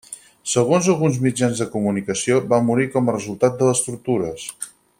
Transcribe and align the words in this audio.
Segons 0.51 0.87
alguns 0.93 1.19
mitjans 1.25 1.61
de 1.63 1.67
comunicació, 1.75 2.39
va 2.55 2.59
morir 2.71 2.89
com 2.97 3.13
a 3.13 3.15
resultat 3.19 3.61
de 3.61 3.69
les 3.69 3.83
tortures. 3.91 4.49